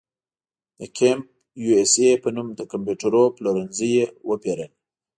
[0.79, 1.25] د کمپ
[1.63, 4.71] یو اس اې په نوم د کمپیوټرونو پلورنځي یې وپېرل.